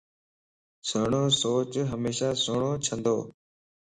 [0.87, 3.17] سھڻو سوچ ھميشا سھڻو ڇندو